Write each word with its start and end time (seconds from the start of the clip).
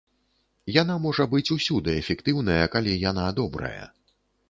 Яна 0.81 0.95
можа 1.03 1.27
быць 1.35 1.53
усюды 1.57 1.91
эфектыўная, 2.01 2.59
калі 2.75 2.99
яна 3.09 3.31
добрая. 3.45 3.83